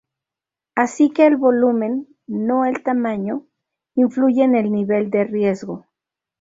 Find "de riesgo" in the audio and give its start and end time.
5.11-5.85